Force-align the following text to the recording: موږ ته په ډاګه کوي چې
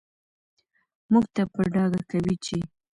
موږ 1.11 1.25
ته 1.35 1.43
په 1.53 1.61
ډاګه 1.73 2.01
کوي 2.11 2.35
چې 2.45 2.57